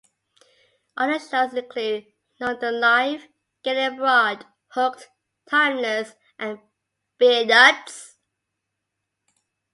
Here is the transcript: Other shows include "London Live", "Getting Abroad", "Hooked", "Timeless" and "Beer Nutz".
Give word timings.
Other 0.97 1.19
shows 1.19 1.53
include 1.53 2.07
"London 2.39 2.79
Live", 2.81 3.27
"Getting 3.61 3.97
Abroad", 3.99 4.47
"Hooked", 4.69 5.07
"Timeless" 5.47 6.15
and 6.39 6.57
"Beer 7.19 7.45
Nutz". 7.45 8.15